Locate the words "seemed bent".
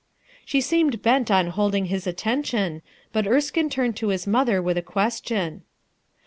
0.61-1.29